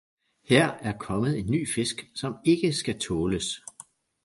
Her 0.47 0.67
er 0.81 0.97
kommet 0.97 1.39
en 1.39 1.51
ny 1.51 1.67
fisk, 1.73 2.05
som 2.15 2.35
ikke 2.45 2.73
skal 2.73 2.99
tåles. 2.99 3.61